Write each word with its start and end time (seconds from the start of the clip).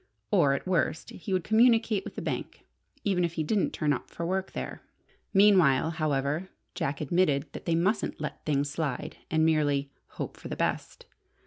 Or, 0.31 0.53
at 0.55 0.65
worst, 0.65 1.11
he 1.11 1.31
would 1.31 1.43
communicate 1.43 2.03
with 2.03 2.15
the 2.15 2.23
bank, 2.23 2.65
even 3.03 3.23
if 3.23 3.33
he 3.33 3.43
didn't 3.43 3.69
turn 3.69 3.93
up 3.93 4.09
for 4.09 4.25
work 4.25 4.53
there. 4.53 4.81
Meanwhile, 5.31 5.91
however, 5.91 6.49
Jack 6.73 7.01
admitted 7.01 7.45
that 7.53 7.65
they 7.65 7.75
mustn't 7.75 8.19
let 8.19 8.43
things 8.43 8.67
slide 8.67 9.17
and 9.29 9.45
merely 9.45 9.91
"hope 10.07 10.37
for 10.37 10.47
the 10.47 10.55
best." 10.55 11.05